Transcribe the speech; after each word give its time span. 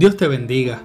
Dios 0.00 0.16
te 0.16 0.28
bendiga. 0.28 0.80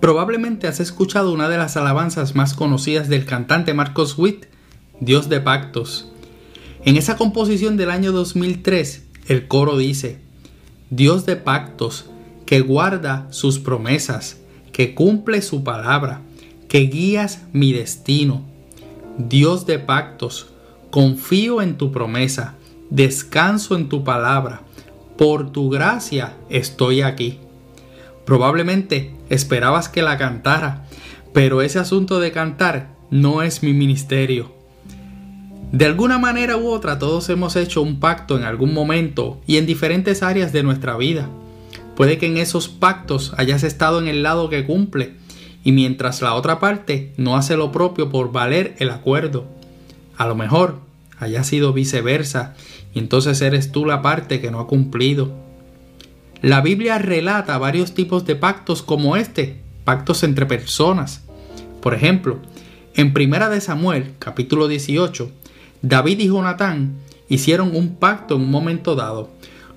Probablemente 0.00 0.66
has 0.66 0.80
escuchado 0.80 1.30
una 1.30 1.50
de 1.50 1.58
las 1.58 1.76
alabanzas 1.76 2.34
más 2.34 2.54
conocidas 2.54 3.10
del 3.10 3.26
cantante 3.26 3.74
Marcos 3.74 4.16
Witt, 4.16 4.46
Dios 4.98 5.28
de 5.28 5.42
pactos. 5.42 6.10
En 6.86 6.96
esa 6.96 7.18
composición 7.18 7.76
del 7.76 7.90
año 7.90 8.12
2003, 8.12 9.04
el 9.26 9.46
coro 9.46 9.76
dice, 9.76 10.22
Dios 10.88 11.26
de 11.26 11.36
pactos, 11.36 12.06
que 12.46 12.62
guarda 12.62 13.26
sus 13.28 13.58
promesas, 13.58 14.38
que 14.72 14.94
cumple 14.94 15.42
su 15.42 15.62
palabra, 15.62 16.22
que 16.66 16.78
guías 16.78 17.42
mi 17.52 17.74
destino. 17.74 18.42
Dios 19.18 19.66
de 19.66 19.80
pactos, 19.80 20.46
confío 20.88 21.60
en 21.60 21.76
tu 21.76 21.92
promesa, 21.92 22.54
descanso 22.88 23.76
en 23.76 23.90
tu 23.90 24.02
palabra, 24.02 24.62
por 25.18 25.52
tu 25.52 25.68
gracia 25.68 26.38
estoy 26.48 27.02
aquí. 27.02 27.40
Probablemente 28.28 29.10
esperabas 29.30 29.88
que 29.88 30.02
la 30.02 30.18
cantara, 30.18 30.84
pero 31.32 31.62
ese 31.62 31.78
asunto 31.78 32.20
de 32.20 32.30
cantar 32.30 32.90
no 33.10 33.40
es 33.40 33.62
mi 33.62 33.72
ministerio. 33.72 34.52
De 35.72 35.86
alguna 35.86 36.18
manera 36.18 36.58
u 36.58 36.68
otra 36.68 36.98
todos 36.98 37.26
hemos 37.30 37.56
hecho 37.56 37.80
un 37.80 38.00
pacto 38.00 38.36
en 38.36 38.44
algún 38.44 38.74
momento 38.74 39.40
y 39.46 39.56
en 39.56 39.64
diferentes 39.64 40.22
áreas 40.22 40.52
de 40.52 40.62
nuestra 40.62 40.98
vida. 40.98 41.30
Puede 41.96 42.18
que 42.18 42.26
en 42.26 42.36
esos 42.36 42.68
pactos 42.68 43.32
hayas 43.38 43.62
estado 43.62 43.98
en 43.98 44.08
el 44.08 44.22
lado 44.22 44.50
que 44.50 44.66
cumple 44.66 45.14
y 45.64 45.72
mientras 45.72 46.20
la 46.20 46.34
otra 46.34 46.60
parte 46.60 47.14
no 47.16 47.34
hace 47.34 47.56
lo 47.56 47.72
propio 47.72 48.10
por 48.10 48.30
valer 48.30 48.74
el 48.78 48.90
acuerdo. 48.90 49.46
A 50.18 50.26
lo 50.26 50.34
mejor 50.34 50.80
haya 51.18 51.44
sido 51.44 51.72
viceversa 51.72 52.54
y 52.92 52.98
entonces 52.98 53.40
eres 53.40 53.72
tú 53.72 53.86
la 53.86 54.02
parte 54.02 54.42
que 54.42 54.50
no 54.50 54.60
ha 54.60 54.66
cumplido. 54.66 55.47
La 56.42 56.60
Biblia 56.60 56.98
relata 56.98 57.58
varios 57.58 57.94
tipos 57.94 58.24
de 58.24 58.36
pactos 58.36 58.82
como 58.82 59.16
este, 59.16 59.60
pactos 59.82 60.22
entre 60.22 60.46
personas. 60.46 61.24
Por 61.80 61.94
ejemplo, 61.94 62.38
en 62.94 63.12
Primera 63.12 63.48
de 63.48 63.60
Samuel, 63.60 64.14
capítulo 64.20 64.68
18, 64.68 65.32
David 65.82 66.20
y 66.20 66.28
Jonatán 66.28 66.94
hicieron 67.28 67.74
un 67.74 67.96
pacto 67.96 68.36
en 68.36 68.42
un 68.42 68.52
momento 68.52 68.94
dado, 68.94 69.30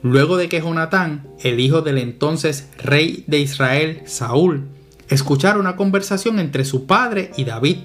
luego 0.03 0.37
de 0.37 0.49
que 0.49 0.61
Jonatán, 0.61 1.27
el 1.41 1.59
hijo 1.59 1.81
del 1.81 1.97
entonces 1.97 2.69
rey 2.77 3.23
de 3.25 3.39
Israel, 3.39 4.03
Saúl, 4.05 4.67
escuchara 5.09 5.57
una 5.57 5.75
conversación 5.75 6.37
entre 6.39 6.63
su 6.63 6.85
padre 6.85 7.31
y 7.37 7.43
David, 7.43 7.77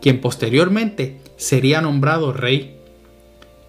quien 0.00 0.20
posteriormente 0.20 1.18
sería 1.36 1.80
nombrado 1.80 2.32
rey. 2.32 2.76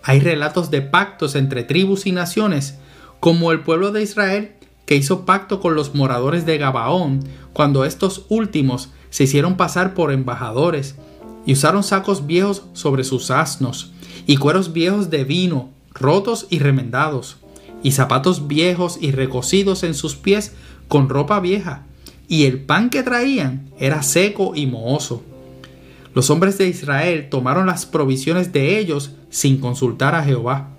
Hay 0.03 0.19
relatos 0.19 0.69
de 0.69 0.83
pactos 0.83 1.33
entre 1.33 1.63
tribus 1.63 2.05
y 2.05 2.11
naciones 2.11 2.77
como 3.21 3.53
el 3.53 3.61
pueblo 3.61 3.91
de 3.91 4.01
Israel 4.01 4.55
que 4.85 4.97
hizo 4.97 5.25
pacto 5.25 5.61
con 5.61 5.75
los 5.75 5.95
moradores 5.95 6.45
de 6.45 6.57
Gabaón 6.57 7.21
cuando 7.53 7.85
estos 7.85 8.25
últimos 8.27 8.89
se 9.11 9.23
hicieron 9.23 9.55
pasar 9.55 9.93
por 9.93 10.11
embajadores 10.11 10.95
y 11.45 11.53
usaron 11.53 11.83
sacos 11.83 12.27
viejos 12.27 12.63
sobre 12.73 13.03
sus 13.05 13.31
asnos 13.31 13.93
y 14.25 14.37
cueros 14.37 14.73
viejos 14.73 15.09
de 15.09 15.23
vino, 15.23 15.69
rotos 15.93 16.47
y 16.49 16.59
remendados, 16.59 17.37
y 17.83 17.91
zapatos 17.91 18.47
viejos 18.47 18.97
y 18.99 19.11
recocidos 19.11 19.83
en 19.83 19.93
sus 19.93 20.15
pies 20.15 20.53
con 20.87 21.07
ropa 21.09 21.39
vieja, 21.39 21.83
y 22.27 22.45
el 22.45 22.61
pan 22.61 22.89
que 22.89 23.03
traían 23.03 23.69
era 23.79 24.03
seco 24.03 24.53
y 24.55 24.65
mohoso. 24.67 25.23
Los 26.13 26.29
hombres 26.29 26.57
de 26.57 26.67
Israel 26.67 27.29
tomaron 27.29 27.67
las 27.67 27.85
provisiones 27.85 28.51
de 28.51 28.79
ellos 28.79 29.11
sin 29.29 29.59
consultar 29.59 30.15
a 30.15 30.23
Jehová. 30.23 30.70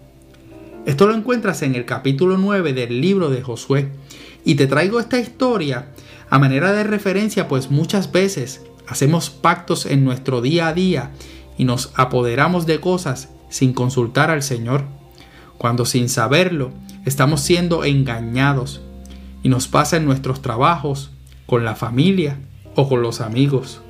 Esto 0.84 1.06
lo 1.06 1.14
encuentras 1.14 1.62
en 1.62 1.76
el 1.76 1.84
capítulo 1.84 2.38
9 2.38 2.72
del 2.72 3.00
libro 3.00 3.30
de 3.30 3.40
Josué. 3.40 3.88
Y 4.44 4.56
te 4.56 4.66
traigo 4.66 4.98
esta 4.98 5.20
historia 5.20 5.92
a 6.28 6.40
manera 6.40 6.72
de 6.72 6.82
referencia, 6.82 7.46
pues 7.46 7.70
muchas 7.70 8.10
veces 8.10 8.62
hacemos 8.88 9.30
pactos 9.30 9.86
en 9.86 10.04
nuestro 10.04 10.40
día 10.40 10.66
a 10.66 10.72
día 10.72 11.12
y 11.56 11.64
nos 11.64 11.92
apoderamos 11.94 12.66
de 12.66 12.80
cosas 12.80 13.28
sin 13.48 13.74
consultar 13.74 14.30
al 14.30 14.42
Señor, 14.42 14.84
cuando 15.56 15.84
sin 15.84 16.08
saberlo 16.08 16.72
estamos 17.04 17.42
siendo 17.42 17.84
engañados 17.84 18.80
y 19.44 19.50
nos 19.50 19.68
pasa 19.68 19.98
en 19.98 20.04
nuestros 20.04 20.42
trabajos, 20.42 21.10
con 21.46 21.64
la 21.64 21.76
familia 21.76 22.38
o 22.74 22.88
con 22.88 23.02
los 23.02 23.20
amigos. 23.20 23.82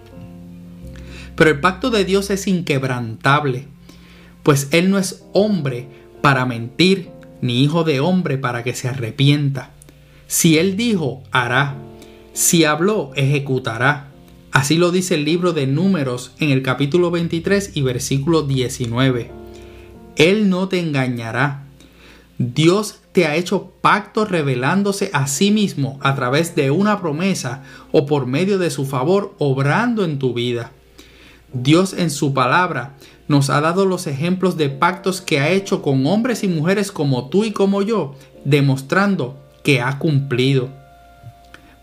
Pero 1.36 1.48
el 1.48 1.60
pacto 1.60 1.90
de 1.90 2.04
Dios 2.04 2.28
es 2.28 2.46
inquebrantable, 2.46 3.66
pues 4.42 4.68
Él 4.72 4.90
no 4.90 4.98
es 4.98 5.24
hombre 5.32 6.01
para 6.22 6.46
mentir, 6.46 7.10
ni 7.42 7.62
hijo 7.62 7.84
de 7.84 8.00
hombre 8.00 8.38
para 8.38 8.62
que 8.62 8.74
se 8.74 8.88
arrepienta. 8.88 9.70
Si 10.28 10.56
él 10.56 10.78
dijo, 10.78 11.22
hará. 11.32 11.76
Si 12.32 12.64
habló, 12.64 13.10
ejecutará. 13.16 14.08
Así 14.52 14.78
lo 14.78 14.90
dice 14.90 15.16
el 15.16 15.24
libro 15.24 15.52
de 15.52 15.66
Números 15.66 16.32
en 16.38 16.50
el 16.50 16.62
capítulo 16.62 17.10
23 17.10 17.72
y 17.74 17.82
versículo 17.82 18.42
19. 18.42 19.30
Él 20.16 20.48
no 20.48 20.68
te 20.68 20.78
engañará. 20.78 21.64
Dios 22.38 23.00
te 23.12 23.26
ha 23.26 23.36
hecho 23.36 23.72
pacto 23.80 24.24
revelándose 24.24 25.10
a 25.12 25.26
sí 25.26 25.50
mismo 25.50 25.98
a 26.02 26.14
través 26.14 26.54
de 26.54 26.70
una 26.70 27.00
promesa 27.00 27.62
o 27.92 28.06
por 28.06 28.26
medio 28.26 28.58
de 28.58 28.70
su 28.70 28.86
favor 28.86 29.34
obrando 29.38 30.04
en 30.04 30.18
tu 30.18 30.32
vida. 30.32 30.72
Dios 31.52 31.92
en 31.92 32.10
su 32.10 32.32
palabra 32.32 32.94
nos 33.28 33.50
ha 33.50 33.60
dado 33.60 33.86
los 33.86 34.06
ejemplos 34.06 34.56
de 34.56 34.68
pactos 34.68 35.20
que 35.20 35.40
ha 35.40 35.50
hecho 35.50 35.82
con 35.82 36.06
hombres 36.06 36.44
y 36.44 36.48
mujeres 36.48 36.92
como 36.92 37.28
tú 37.28 37.44
y 37.44 37.52
como 37.52 37.82
yo, 37.82 38.14
demostrando 38.44 39.38
que 39.62 39.80
ha 39.80 39.98
cumplido. 39.98 40.70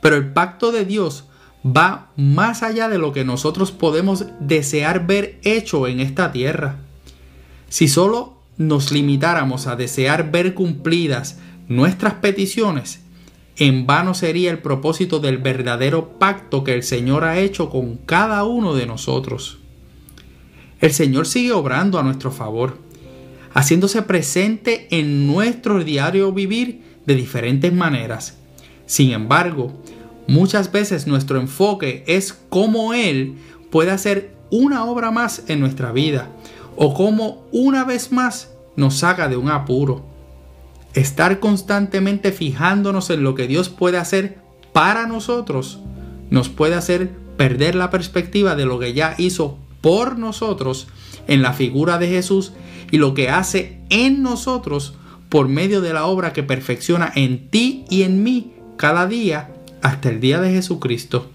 Pero 0.02 0.16
el 0.16 0.32
pacto 0.32 0.72
de 0.72 0.86
Dios 0.86 1.26
va 1.66 2.10
más 2.16 2.64
allá 2.64 2.90
de 2.90 2.98
lo 2.98 3.12
que 3.12 3.26
nosotros 3.26 3.72
podemos 3.72 4.26
desear 4.40 5.08
ver 5.08 5.40
hecho 5.44 5.88
en 5.88 6.00
esta 6.00 6.32
tierra. 6.32 6.78
Si 7.70 7.88
solo 7.88 8.38
nos 8.58 8.92
limitáramos 8.92 9.68
a 9.68 9.76
desear 9.76 10.32
ver 10.32 10.54
cumplidas 10.54 11.40
nuestras 11.68 12.16
peticiones, 12.16 13.02
en 13.58 13.86
vano 13.86 14.14
sería 14.14 14.52
el 14.52 14.60
propósito 14.60 15.20
del 15.20 15.38
verdadero 15.38 16.18
pacto 16.18 16.64
que 16.64 16.74
el 16.74 16.84
Señor 16.84 17.26
ha 17.26 17.40
hecho 17.40 17.70
con 17.70 17.98
cada 17.98 18.46
uno 18.46 18.74
de 18.74 18.86
nosotros. 18.86 19.60
El 20.82 20.94
Señor 20.94 21.28
sigue 21.28 21.52
obrando 21.52 22.00
a 22.00 22.04
nuestro 22.04 22.32
favor, 22.32 22.78
haciéndose 23.54 24.02
presente 24.04 24.88
en 24.92 25.28
nuestro 25.28 25.84
diario 25.84 26.32
vivir 26.32 26.82
de 27.06 27.16
diferentes 27.16 27.74
maneras. 27.74 28.38
Sin 28.86 29.12
embargo, 29.12 29.74
muchas 30.28 30.72
veces 30.72 31.06
nuestro 31.06 31.40
enfoque 31.40 32.04
es 32.08 32.34
cómo 32.50 32.94
Él 32.94 33.36
puede 33.70 33.92
hacer 33.92 34.36
una 34.52 34.86
obra 34.86 35.12
más 35.12 35.44
en 35.48 35.60
nuestra 35.60 35.92
vida 35.92 36.30
o 36.76 36.94
cómo 36.94 37.44
una 37.52 37.84
vez 37.84 38.12
más 38.12 38.52
nos 38.76 38.96
saca 39.00 39.28
de 39.28 39.36
un 39.36 39.50
apuro. 39.50 40.06
Estar 40.94 41.40
constantemente 41.40 42.32
fijándonos 42.32 43.10
en 43.10 43.24
lo 43.24 43.36
que 43.36 43.48
Dios 43.48 43.70
puede 43.70 43.98
hacer 43.98 44.38
para 44.72 45.08
nosotros 45.08 45.80
nos 46.30 46.50
puede 46.50 46.76
hacer 46.76 47.12
perder 47.38 47.76
la 47.76 47.90
perspectiva 47.90 48.56
de 48.56 48.66
lo 48.66 48.80
que 48.80 48.94
ya 48.94 49.16
hizo 49.18 49.58
por 49.82 50.18
nosotros 50.18 50.88
en 51.28 51.42
la 51.42 51.54
figura 51.54 51.98
de 51.98 52.08
Jesús 52.08 52.54
y 52.92 52.98
lo 52.98 53.14
que 53.14 53.30
hace 53.30 53.80
en 53.90 54.24
nosotros 54.24 54.94
por 55.30 55.48
medio 55.48 55.82
de 55.82 55.94
la 55.94 56.06
obra 56.06 56.34
que 56.34 56.44
perfecciona 56.44 57.12
en 57.16 57.50
ti 57.50 57.86
y 57.90 58.04
en 58.04 58.24
mí 58.24 58.54
cada 58.78 59.08
día 59.08 59.54
hasta 59.82 60.10
el 60.10 60.20
día 60.20 60.42
de 60.42 60.52
Jesucristo. 60.52 61.30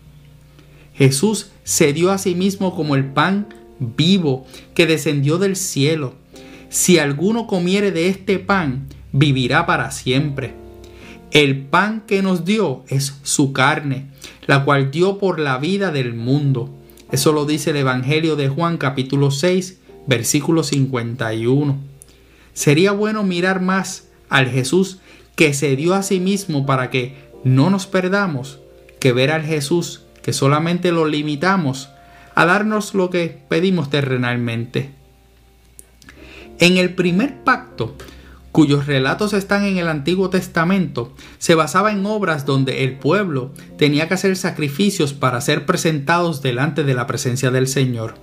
Jesús 0.94 1.50
se 1.64 1.92
dio 1.92 2.10
a 2.10 2.18
sí 2.18 2.34
mismo 2.34 2.74
como 2.74 2.94
el 2.94 3.04
pan 3.04 3.46
vivo 3.78 4.46
que 4.74 4.86
descendió 4.86 5.38
del 5.38 5.56
cielo. 5.56 6.14
Si 6.68 6.98
alguno 6.98 7.46
comiere 7.46 7.90
de 7.92 8.08
este 8.08 8.38
pan, 8.38 8.88
vivirá 9.12 9.66
para 9.66 9.90
siempre. 9.90 10.54
El 11.30 11.62
pan 11.62 12.02
que 12.06 12.22
nos 12.22 12.44
dio 12.44 12.84
es 12.88 13.18
su 13.22 13.52
carne, 13.52 14.06
la 14.46 14.64
cual 14.64 14.90
dio 14.90 15.18
por 15.18 15.40
la 15.40 15.58
vida 15.58 15.90
del 15.90 16.14
mundo. 16.14 16.70
Eso 17.12 17.32
lo 17.32 17.44
dice 17.44 17.70
el 17.70 17.76
Evangelio 17.76 18.36
de 18.36 18.48
Juan 18.48 18.76
capítulo 18.78 19.30
6, 19.30 19.78
versículo 20.06 20.62
51. 20.62 21.78
Sería 22.52 22.92
bueno 22.92 23.22
mirar 23.22 23.60
más 23.60 24.08
al 24.28 24.48
Jesús 24.48 24.98
que 25.36 25.54
se 25.54 25.76
dio 25.76 25.94
a 25.94 26.02
sí 26.02 26.20
mismo 26.20 26.66
para 26.66 26.90
que 26.90 27.16
no 27.44 27.70
nos 27.70 27.86
perdamos, 27.86 28.60
que 29.00 29.12
ver 29.12 29.30
al 29.30 29.44
Jesús 29.44 30.02
que 30.22 30.32
solamente 30.32 30.92
lo 30.92 31.06
limitamos 31.06 31.90
a 32.34 32.46
darnos 32.46 32.94
lo 32.94 33.10
que 33.10 33.42
pedimos 33.48 33.90
terrenalmente. 33.90 34.90
En 36.58 36.78
el 36.78 36.94
primer 36.94 37.42
pacto, 37.44 37.96
cuyos 38.54 38.86
relatos 38.86 39.32
están 39.32 39.64
en 39.64 39.78
el 39.78 39.88
Antiguo 39.88 40.30
Testamento, 40.30 41.12
se 41.38 41.56
basaba 41.56 41.90
en 41.90 42.06
obras 42.06 42.46
donde 42.46 42.84
el 42.84 42.96
pueblo 42.96 43.50
tenía 43.76 44.06
que 44.06 44.14
hacer 44.14 44.36
sacrificios 44.36 45.12
para 45.12 45.40
ser 45.40 45.66
presentados 45.66 46.40
delante 46.40 46.84
de 46.84 46.94
la 46.94 47.08
presencia 47.08 47.50
del 47.50 47.66
Señor. 47.66 48.14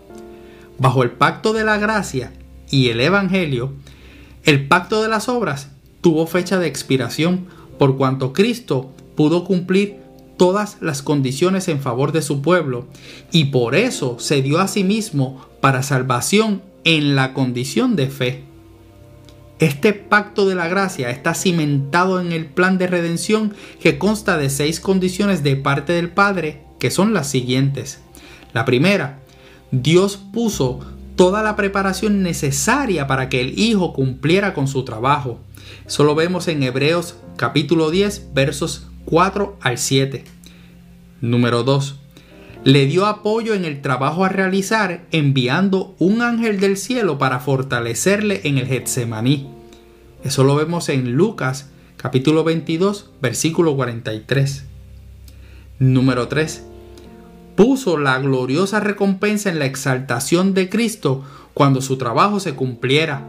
Bajo 0.78 1.04
el 1.04 1.12
pacto 1.12 1.52
de 1.52 1.66
la 1.66 1.78
gracia 1.78 2.32
y 2.70 2.88
el 2.88 3.02
Evangelio, 3.02 3.74
el 4.46 4.70
pacto 4.70 5.02
de 5.02 5.10
las 5.10 5.28
obras 5.28 5.72
tuvo 6.00 6.26
fecha 6.28 6.60
de 6.60 6.68
expiración 6.68 7.48
por 7.78 7.98
cuanto 7.98 8.32
Cristo 8.32 8.96
pudo 9.18 9.44
cumplir 9.44 9.98
todas 10.38 10.78
las 10.80 11.02
condiciones 11.02 11.68
en 11.68 11.82
favor 11.82 12.14
de 12.14 12.22
su 12.22 12.42
pueblo 12.42 12.88
y 13.34 13.46
por 13.52 13.76
eso 13.76 14.16
se 14.18 14.42
dio 14.42 14.62
a 14.62 14.70
sí 14.70 14.86
mismo 14.86 15.46
para 15.60 15.84
salvación 15.84 16.62
en 16.86 17.18
la 17.18 17.34
condición 17.34 17.98
de 17.98 18.08
fe. 18.08 18.51
Este 19.62 19.94
pacto 19.94 20.48
de 20.50 20.56
la 20.56 20.68
gracia 20.68 21.12
está 21.12 21.36
cimentado 21.36 22.20
en 22.20 22.32
el 22.32 22.48
plan 22.48 22.80
de 22.80 22.88
redención 22.88 23.54
que 23.80 24.00
consta 24.00 24.40
de 24.40 24.50
seis 24.50 24.80
condiciones 24.80 25.44
de 25.44 25.56
parte 25.56 25.94
del 25.94 26.10
Padre, 26.10 26.64
que 26.80 26.90
son 26.90 27.14
las 27.14 27.30
siguientes. 27.30 28.02
La 28.54 28.66
primera, 28.66 29.20
Dios 29.70 30.18
puso 30.18 30.80
toda 31.16 31.44
la 31.44 31.56
preparación 31.56 32.24
necesaria 32.24 33.06
para 33.06 33.30
que 33.30 33.40
el 33.40 33.60
Hijo 33.60 33.94
cumpliera 33.94 34.56
con 34.56 34.68
su 34.68 34.84
trabajo. 34.84 35.40
Eso 35.86 36.06
lo 36.06 36.16
vemos 36.16 36.48
en 36.48 36.64
Hebreos 36.64 37.18
capítulo 37.36 37.92
10 37.92 38.34
versos 38.34 38.88
4 39.06 39.60
al 39.62 39.78
7. 39.78 40.24
Número 41.22 41.62
2. 41.62 42.00
Le 42.64 42.88
dio 42.88 43.06
apoyo 43.06 43.54
en 43.54 43.66
el 43.66 43.82
trabajo 43.82 44.26
a 44.26 44.30
realizar 44.30 45.06
enviando 45.12 45.96
un 46.00 46.24
ángel 46.24 46.60
del 46.60 46.78
cielo 46.78 47.20
para 47.20 47.40
fortalecerle 47.40 48.42
en 48.44 48.58
el 48.58 48.66
Getsemaní. 48.66 49.51
Eso 50.24 50.44
lo 50.44 50.56
vemos 50.56 50.88
en 50.90 51.14
Lucas 51.14 51.72
capítulo 51.98 52.44
22 52.44 53.10
versículo 53.24 53.76
43. 53.76 54.66
Número 55.80 56.28
3. 56.28 56.64
Puso 57.56 57.98
la 57.98 58.20
gloriosa 58.20 58.80
recompensa 58.80 59.50
en 59.50 59.58
la 59.58 59.66
exaltación 59.66 60.54
de 60.54 60.70
Cristo 60.70 61.24
cuando 61.56 61.82
su 61.82 61.98
trabajo 61.98 62.40
se 62.40 62.54
cumpliera. 62.54 63.28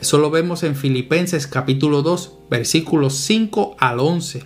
Eso 0.00 0.18
lo 0.18 0.30
vemos 0.30 0.62
en 0.62 0.76
Filipenses 0.76 1.48
capítulo 1.48 2.02
2 2.02 2.34
versículos 2.48 3.14
5 3.16 3.74
al 3.80 3.98
11. 3.98 4.44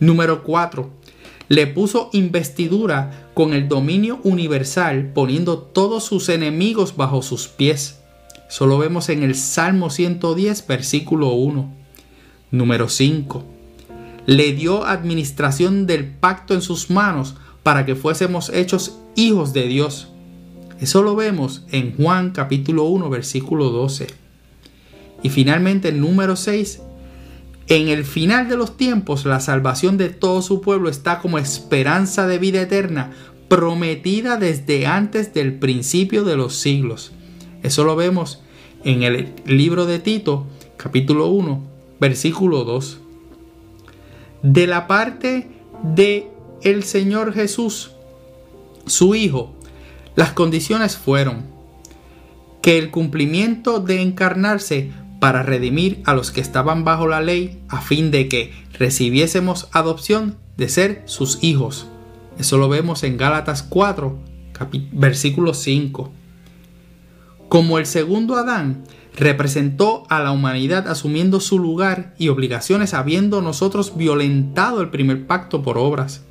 Número 0.00 0.42
4. 0.42 0.88
Le 1.48 1.66
puso 1.66 2.08
investidura 2.14 3.28
con 3.34 3.52
el 3.52 3.68
dominio 3.68 4.20
universal, 4.22 5.12
poniendo 5.12 5.58
todos 5.58 6.04
sus 6.04 6.30
enemigos 6.30 6.96
bajo 6.96 7.20
sus 7.20 7.48
pies. 7.48 8.00
Eso 8.48 8.66
lo 8.66 8.78
vemos 8.78 9.08
en 9.08 9.22
el 9.22 9.34
Salmo 9.34 9.90
110, 9.90 10.66
versículo 10.66 11.30
1. 11.32 11.72
Número 12.50 12.88
5. 12.88 13.44
Le 14.26 14.52
dio 14.52 14.84
administración 14.86 15.86
del 15.86 16.06
pacto 16.06 16.54
en 16.54 16.62
sus 16.62 16.90
manos 16.90 17.36
para 17.62 17.84
que 17.84 17.94
fuésemos 17.94 18.50
hechos 18.50 18.98
hijos 19.16 19.52
de 19.52 19.66
Dios. 19.66 20.08
Eso 20.80 21.02
lo 21.02 21.16
vemos 21.16 21.64
en 21.70 21.96
Juan 21.96 22.30
capítulo 22.30 22.84
1, 22.84 23.10
versículo 23.10 23.70
12. 23.70 24.06
Y 25.22 25.30
finalmente 25.30 25.88
el 25.88 26.00
número 26.00 26.36
6 26.36 26.80
en 27.68 27.88
el 27.88 28.04
final 28.04 28.48
de 28.48 28.58
los 28.58 28.76
tiempos, 28.76 29.24
la 29.24 29.40
salvación 29.40 29.96
de 29.96 30.10
todo 30.10 30.42
su 30.42 30.60
pueblo 30.60 30.90
está 30.90 31.20
como 31.20 31.38
esperanza 31.38 32.26
de 32.26 32.38
vida 32.38 32.60
eterna, 32.60 33.12
prometida 33.48 34.36
desde 34.36 34.86
antes 34.86 35.32
del 35.32 35.54
principio 35.54 36.24
de 36.24 36.36
los 36.36 36.56
siglos. 36.56 37.12
Eso 37.64 37.82
lo 37.82 37.96
vemos 37.96 38.40
en 38.84 39.02
el 39.04 39.32
libro 39.46 39.86
de 39.86 39.98
Tito, 39.98 40.46
capítulo 40.76 41.28
1, 41.28 41.62
versículo 41.98 42.62
2. 42.64 42.98
De 44.42 44.66
la 44.66 44.86
parte 44.86 45.48
de 45.82 46.28
el 46.60 46.82
Señor 46.82 47.32
Jesús, 47.32 47.92
su 48.84 49.14
Hijo, 49.14 49.54
las 50.14 50.32
condiciones 50.32 50.98
fueron 50.98 51.46
que 52.60 52.76
el 52.76 52.90
cumplimiento 52.90 53.80
de 53.80 54.02
encarnarse 54.02 54.92
para 55.18 55.42
redimir 55.42 56.02
a 56.04 56.12
los 56.12 56.30
que 56.30 56.42
estaban 56.42 56.84
bajo 56.84 57.06
la 57.06 57.22
ley 57.22 57.62
a 57.70 57.80
fin 57.80 58.10
de 58.10 58.28
que 58.28 58.52
recibiésemos 58.78 59.68
adopción 59.72 60.36
de 60.58 60.68
ser 60.68 61.02
sus 61.06 61.42
hijos. 61.42 61.86
Eso 62.38 62.58
lo 62.58 62.68
vemos 62.68 63.04
en 63.04 63.16
Gálatas 63.16 63.62
4, 63.62 64.18
versículo 64.92 65.54
5. 65.54 66.12
Como 67.54 67.78
el 67.78 67.86
segundo 67.86 68.34
Adán 68.34 68.82
representó 69.14 70.02
a 70.08 70.18
la 70.18 70.32
humanidad 70.32 70.88
asumiendo 70.88 71.38
su 71.38 71.60
lugar 71.60 72.12
y 72.18 72.26
obligaciones 72.26 72.94
habiendo 72.94 73.42
nosotros 73.42 73.96
violentado 73.96 74.80
el 74.80 74.90
primer 74.90 75.28
pacto 75.28 75.62
por 75.62 75.78
obras. 75.78 76.24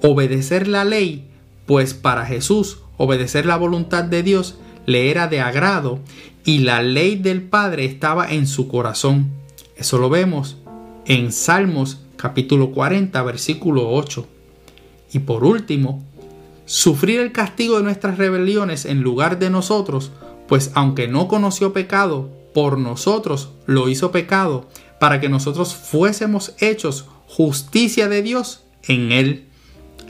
Obedecer 0.00 0.68
la 0.68 0.86
ley, 0.86 1.28
pues 1.66 1.92
para 1.92 2.24
Jesús 2.24 2.78
obedecer 2.96 3.44
la 3.44 3.58
voluntad 3.58 4.04
de 4.04 4.22
Dios 4.22 4.56
le 4.86 5.10
era 5.10 5.28
de 5.28 5.42
agrado 5.42 5.98
y 6.46 6.60
la 6.60 6.82
ley 6.82 7.16
del 7.16 7.42
Padre 7.42 7.84
estaba 7.84 8.32
en 8.32 8.46
su 8.46 8.68
corazón. 8.68 9.28
Eso 9.76 9.98
lo 9.98 10.08
vemos 10.08 10.56
en 11.04 11.30
Salmos 11.30 12.00
capítulo 12.16 12.72
40 12.72 13.22
versículo 13.22 13.90
8. 13.90 14.26
Y 15.12 15.18
por 15.18 15.44
último, 15.44 16.02
sufrir 16.70 17.18
el 17.18 17.32
castigo 17.32 17.78
de 17.78 17.82
nuestras 17.82 18.16
rebeliones 18.16 18.84
en 18.84 19.00
lugar 19.02 19.40
de 19.40 19.50
nosotros, 19.50 20.12
pues 20.46 20.70
aunque 20.74 21.08
no 21.08 21.26
conoció 21.26 21.72
pecado, 21.72 22.30
por 22.54 22.78
nosotros 22.78 23.50
lo 23.66 23.88
hizo 23.88 24.12
pecado, 24.12 24.68
para 25.00 25.20
que 25.20 25.28
nosotros 25.28 25.74
fuésemos 25.74 26.54
hechos 26.60 27.06
justicia 27.26 28.08
de 28.08 28.22
Dios 28.22 28.62
en 28.86 29.10
él. 29.10 29.48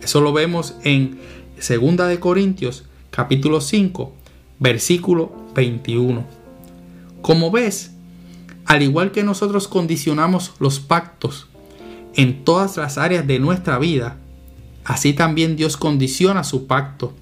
Eso 0.02 0.20
lo 0.20 0.34
vemos 0.34 0.74
en 0.84 1.18
2 1.56 1.96
de 2.08 2.20
Corintios 2.20 2.84
capítulo 3.10 3.62
5 3.62 4.12
versículo 4.58 5.32
21. 5.54 6.26
Como 7.22 7.50
ves, 7.50 7.92
al 8.66 8.82
igual 8.82 9.12
que 9.12 9.22
nosotros 9.22 9.66
condicionamos 9.66 10.52
los 10.58 10.78
pactos 10.78 11.46
en 12.16 12.44
todas 12.44 12.76
las 12.76 12.98
áreas 12.98 13.26
de 13.26 13.38
nuestra 13.38 13.78
vida, 13.78 14.19
así 14.84 15.12
también 15.12 15.56
Dios 15.56 15.76
condiciona 15.76 16.44
su 16.44 16.66
pacto 16.66 17.14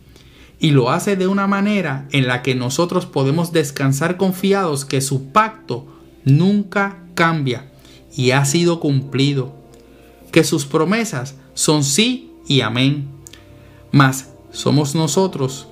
y 0.60 0.70
lo 0.70 0.90
hace 0.90 1.16
de 1.16 1.26
una 1.26 1.46
manera 1.46 2.08
en 2.10 2.26
la 2.26 2.42
que 2.42 2.54
nosotros 2.54 3.06
podemos 3.06 3.52
descansar 3.52 4.16
confiados 4.16 4.84
que 4.84 5.00
su 5.00 5.28
pacto 5.30 5.86
nunca 6.24 6.98
cambia 7.14 7.70
y 8.16 8.32
ha 8.32 8.44
sido 8.44 8.80
cumplido, 8.80 9.54
que 10.32 10.44
sus 10.44 10.66
promesas 10.66 11.36
son 11.54 11.84
sí 11.84 12.32
y 12.46 12.62
amén. 12.62 13.08
Mas 13.92 14.32
somos 14.50 14.94
nosotros 14.94 15.68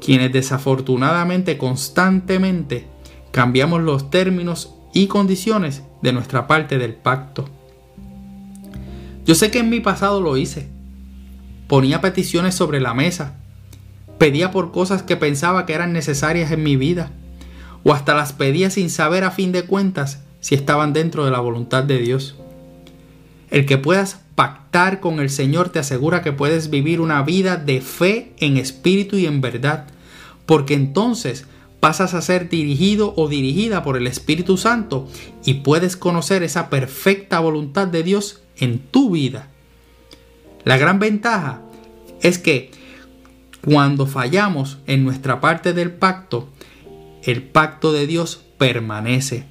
quienes 0.00 0.32
desafortunadamente 0.32 1.58
constantemente 1.58 2.86
cambiamos 3.30 3.82
los 3.82 4.10
términos 4.10 4.74
y 4.92 5.06
condiciones 5.06 5.82
de 6.02 6.12
nuestra 6.12 6.46
parte 6.46 6.78
del 6.78 6.94
pacto. 6.94 7.48
Yo 9.24 9.34
sé 9.34 9.50
que 9.50 9.60
en 9.60 9.70
mi 9.70 9.80
pasado 9.80 10.20
lo 10.20 10.36
hice. 10.36 10.68
Ponía 11.72 12.02
peticiones 12.02 12.54
sobre 12.54 12.80
la 12.80 12.92
mesa. 12.92 13.36
Pedía 14.18 14.50
por 14.50 14.72
cosas 14.72 15.02
que 15.02 15.16
pensaba 15.16 15.64
que 15.64 15.72
eran 15.72 15.94
necesarias 15.94 16.52
en 16.52 16.62
mi 16.62 16.76
vida. 16.76 17.12
O 17.82 17.94
hasta 17.94 18.14
las 18.14 18.34
pedía 18.34 18.68
sin 18.68 18.90
saber 18.90 19.24
a 19.24 19.30
fin 19.30 19.52
de 19.52 19.62
cuentas 19.62 20.20
si 20.40 20.54
estaban 20.54 20.92
dentro 20.92 21.24
de 21.24 21.30
la 21.30 21.40
voluntad 21.40 21.82
de 21.82 21.96
Dios. 21.96 22.36
El 23.50 23.64
que 23.64 23.78
puedas 23.78 24.20
pactar 24.34 25.00
con 25.00 25.18
el 25.18 25.30
Señor 25.30 25.70
te 25.70 25.78
asegura 25.78 26.20
que 26.20 26.32
puedes 26.32 26.68
vivir 26.68 27.00
una 27.00 27.22
vida 27.22 27.56
de 27.56 27.80
fe 27.80 28.34
en 28.38 28.58
espíritu 28.58 29.16
y 29.16 29.24
en 29.24 29.40
verdad, 29.40 29.86
porque 30.44 30.74
entonces 30.74 31.46
pasas 31.80 32.12
a 32.12 32.20
ser 32.20 32.50
dirigido 32.50 33.14
o 33.16 33.28
dirigida 33.28 33.82
por 33.82 33.96
el 33.96 34.06
Espíritu 34.06 34.58
Santo 34.58 35.08
y 35.42 35.54
puedes 35.54 35.96
conocer 35.96 36.42
esa 36.42 36.68
perfecta 36.68 37.40
voluntad 37.40 37.88
de 37.88 38.02
Dios 38.02 38.42
en 38.58 38.78
tu 38.78 39.12
vida. 39.12 39.48
La 40.64 40.76
gran 40.76 40.98
ventaja 40.98 41.60
es 42.20 42.38
que 42.38 42.70
cuando 43.64 44.06
fallamos 44.06 44.78
en 44.86 45.04
nuestra 45.04 45.40
parte 45.40 45.72
del 45.72 45.92
pacto, 45.92 46.48
el 47.22 47.42
pacto 47.42 47.92
de 47.92 48.06
Dios 48.06 48.44
permanece 48.58 49.44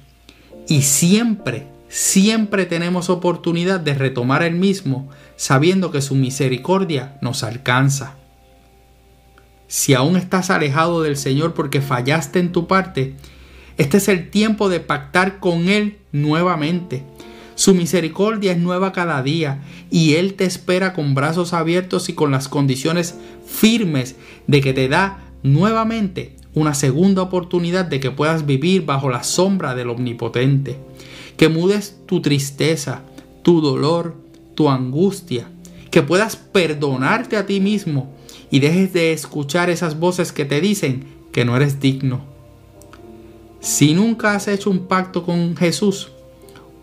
y 0.68 0.82
siempre 0.82 1.72
siempre 1.92 2.64
tenemos 2.64 3.10
oportunidad 3.10 3.78
de 3.78 3.92
retomar 3.92 4.42
el 4.42 4.54
mismo, 4.54 5.10
sabiendo 5.36 5.90
que 5.90 6.00
su 6.00 6.14
misericordia 6.14 7.18
nos 7.20 7.42
alcanza. 7.42 8.16
Si 9.68 9.92
aún 9.92 10.16
estás 10.16 10.48
alejado 10.48 11.02
del 11.02 11.18
Señor 11.18 11.52
porque 11.52 11.82
fallaste 11.82 12.38
en 12.38 12.50
tu 12.50 12.66
parte, 12.66 13.14
este 13.76 13.98
es 13.98 14.08
el 14.08 14.30
tiempo 14.30 14.70
de 14.70 14.80
pactar 14.80 15.38
con 15.38 15.68
Él 15.68 15.98
nuevamente. 16.12 17.04
Su 17.62 17.74
misericordia 17.74 18.50
es 18.50 18.58
nueva 18.58 18.90
cada 18.90 19.22
día 19.22 19.62
y 19.88 20.14
Él 20.14 20.34
te 20.34 20.44
espera 20.44 20.92
con 20.92 21.14
brazos 21.14 21.52
abiertos 21.52 22.08
y 22.08 22.12
con 22.12 22.32
las 22.32 22.48
condiciones 22.48 23.14
firmes 23.46 24.16
de 24.48 24.60
que 24.60 24.72
te 24.72 24.88
da 24.88 25.20
nuevamente 25.44 26.34
una 26.54 26.74
segunda 26.74 27.22
oportunidad 27.22 27.84
de 27.84 28.00
que 28.00 28.10
puedas 28.10 28.46
vivir 28.46 28.84
bajo 28.84 29.08
la 29.10 29.22
sombra 29.22 29.76
del 29.76 29.90
Omnipotente 29.90 30.76
que 31.36 31.48
mudes 31.48 31.98
tu 32.06 32.20
tristeza, 32.20 33.02
tu 33.44 33.60
dolor, 33.60 34.16
tu 34.56 34.68
angustia, 34.68 35.48
que 35.92 36.02
puedas 36.02 36.34
perdonarte 36.34 37.36
a 37.36 37.46
ti 37.46 37.60
mismo 37.60 38.12
y 38.50 38.58
dejes 38.58 38.92
de 38.92 39.12
escuchar 39.12 39.70
esas 39.70 40.00
voces 40.00 40.32
que 40.32 40.44
te 40.44 40.60
dicen 40.60 41.04
que 41.30 41.44
no 41.44 41.56
eres 41.56 41.78
digno. 41.78 42.22
Si 43.60 43.94
nunca 43.94 44.34
has 44.34 44.48
hecho 44.48 44.68
un 44.68 44.88
pacto 44.88 45.22
con 45.22 45.54
Jesús, 45.54 46.10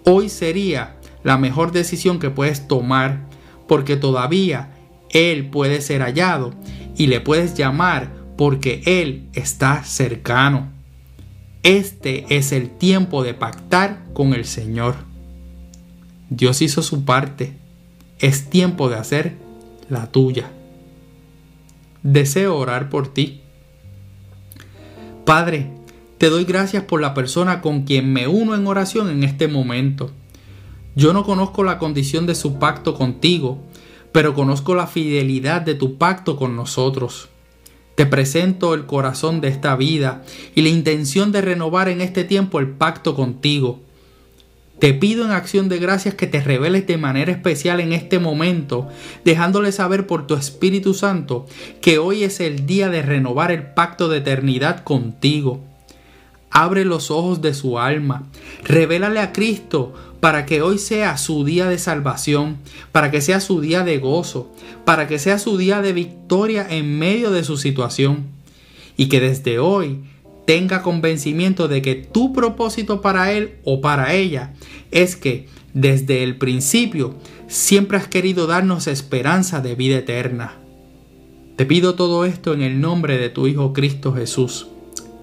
hoy 0.06 0.29
sería 0.29 0.96
la 1.24 1.38
mejor 1.38 1.72
decisión 1.72 2.20
que 2.20 2.29
puedes 2.29 2.68
tomar 2.68 3.27
porque 3.68 3.96
todavía 3.96 4.72
Él 5.10 5.50
puede 5.50 5.82
ser 5.82 6.01
hallado 6.01 6.53
y 6.96 7.08
le 7.08 7.22
puedes 7.22 7.53
llamar 7.53 8.12
porque 8.38 8.82
Él 8.86 9.27
está 9.34 9.84
cercano. 9.84 10.72
Este 11.63 12.25
es 12.29 12.51
el 12.51 12.70
tiempo 12.70 13.24
de 13.24 13.34
pactar 13.34 14.03
con 14.13 14.34
el 14.34 14.46
Señor. 14.46 14.96
Dios 16.29 16.62
hizo 16.62 16.82
su 16.82 17.03
parte. 17.03 17.53
Es 18.20 18.50
tiempo 18.50 18.89
de 18.89 18.96
hacer 18.96 19.36
la 19.89 20.08
tuya. 20.12 20.51
Deseo 22.03 22.58
orar 22.58 22.89
por 22.89 23.13
ti. 23.13 23.41
Padre, 25.25 25.70
te 26.20 26.30
doy 26.30 26.44
gracias 26.44 26.84
por 26.84 27.00
la 27.00 27.14
persona 27.14 27.62
con 27.62 27.84
quien 27.84 28.12
me 28.12 28.28
uno 28.28 28.54
en 28.54 28.68
oración 28.68 29.10
en 29.10 29.24
este 29.24 29.48
momento. 29.48 30.12
Yo 30.94 31.14
no 31.14 31.24
conozco 31.24 31.64
la 31.64 31.80
condición 31.80 32.28
de 32.28 32.36
su 32.36 32.60
pacto 32.60 32.94
contigo, 32.94 33.64
pero 34.12 34.34
conozco 34.34 34.76
la 34.76 34.86
fidelidad 34.86 35.62
de 35.62 35.76
tu 35.76 35.98
pacto 35.98 36.36
con 36.36 36.58
nosotros. 36.58 37.30
Te 37.96 38.06
presento 38.06 38.74
el 38.74 38.86
corazón 38.86 39.40
de 39.40 39.48
esta 39.48 39.78
vida 39.78 40.24
y 40.56 40.62
la 40.62 40.68
intención 40.68 41.32
de 41.32 41.40
renovar 41.40 41.88
en 41.88 42.02
este 42.02 42.26
tiempo 42.26 42.60
el 42.60 42.68
pacto 42.68 43.16
contigo. 43.16 43.80
Te 44.80 44.94
pido 44.94 45.24
en 45.24 45.32
acción 45.32 45.70
de 45.70 45.78
gracias 45.78 46.16
que 46.16 46.28
te 46.28 46.42
reveles 46.42 46.86
de 46.86 46.98
manera 46.98 47.32
especial 47.32 47.80
en 47.80 47.94
este 47.94 48.20
momento, 48.20 48.90
dejándole 49.24 49.72
saber 49.72 50.06
por 50.06 50.28
tu 50.28 50.36
Espíritu 50.36 50.94
Santo 50.94 51.46
que 51.80 51.98
hoy 51.98 52.26
es 52.26 52.42
el 52.42 52.66
día 52.66 52.90
de 52.90 53.04
renovar 53.04 53.54
el 53.54 53.68
pacto 53.72 54.10
de 54.10 54.18
eternidad 54.18 54.84
contigo. 54.84 55.69
Abre 56.51 56.84
los 56.84 57.12
ojos 57.12 57.41
de 57.41 57.53
su 57.53 57.77
alma, 57.77 58.27
revélale 58.63 59.20
a 59.20 59.32
Cristo 59.32 59.94
para 60.20 60.46
que 60.46 60.62
hoy 60.62 60.79
sea 60.79 61.18
su 61.18 61.46
día 61.46 61.68
de 61.68 61.77
salvación, 61.77 62.58
para 62.91 63.12
que 63.12 63.22
sea 63.22 63.39
su 63.39 63.62
día 63.62 63.84
de 63.84 64.00
gozo, 64.00 64.51
para 64.84 65.08
que 65.08 65.20
sea 65.20 65.39
su 65.39 65.58
día 65.58 65.82
de 65.82 65.94
victoria 65.94 66.65
en 66.70 66.98
medio 66.98 67.32
de 67.32 67.44
su 67.44 67.58
situación. 67.58 68.25
Y 68.98 69.08
que 69.08 69.20
desde 69.22 69.60
hoy 69.60 70.00
tenga 70.46 70.82
convencimiento 70.82 71.68
de 71.68 71.82
que 71.82 71.96
tu 71.96 72.34
propósito 72.34 73.01
para 73.01 73.32
él 73.32 73.58
o 73.63 73.82
para 73.82 74.13
ella 74.13 74.53
es 74.91 75.15
que 75.15 75.48
desde 75.74 76.24
el 76.24 76.38
principio 76.38 77.15
siempre 77.48 77.98
has 77.98 78.08
querido 78.08 78.48
darnos 78.48 78.88
esperanza 78.88 79.62
de 79.62 79.75
vida 79.75 79.98
eterna. 79.98 80.56
Te 81.56 81.65
pido 81.65 81.96
todo 81.96 82.25
esto 82.25 82.53
en 82.53 82.62
el 82.62 82.82
nombre 82.82 83.18
de 83.18 83.29
tu 83.29 83.48
Hijo 83.48 83.74
Cristo 83.74 84.13
Jesús. 84.13 84.68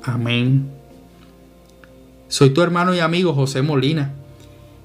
Amén. 0.02 0.75
Soy 2.28 2.50
tu 2.50 2.62
hermano 2.62 2.94
y 2.94 3.00
amigo 3.00 3.34
José 3.34 3.62
Molina 3.62 4.12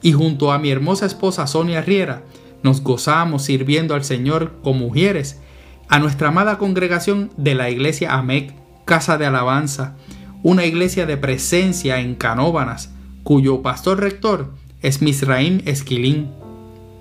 y 0.01 0.13
junto 0.13 0.51
a 0.51 0.59
mi 0.59 0.69
hermosa 0.69 1.05
esposa 1.05 1.47
Sonia 1.47 1.81
Riera 1.81 2.23
nos 2.63 2.81
gozamos 2.83 3.43
sirviendo 3.43 3.95
al 3.95 4.03
Señor 4.03 4.53
con 4.63 4.77
mujeres 4.77 5.39
a 5.87 5.99
nuestra 5.99 6.29
amada 6.29 6.57
congregación 6.57 7.31
de 7.37 7.55
la 7.55 7.69
iglesia 7.69 8.13
AMEC, 8.13 8.53
Casa 8.85 9.17
de 9.17 9.25
Alabanza, 9.25 9.95
una 10.43 10.65
iglesia 10.65 11.05
de 11.05 11.17
presencia 11.17 11.99
en 11.99 12.15
Canóbanas, 12.15 12.93
cuyo 13.23 13.61
pastor 13.61 13.99
rector 13.99 14.53
es 14.81 15.01
Misraim 15.01 15.61
Esquilín. 15.65 16.29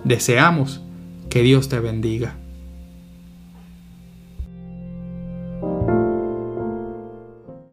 Deseamos 0.05 0.81
que 1.29 1.43
Dios 1.43 1.69
te 1.69 1.79
bendiga. 1.79 2.40